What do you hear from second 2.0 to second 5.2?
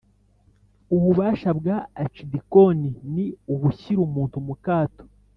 Acidikoni ni ubu shyira umuntu mukato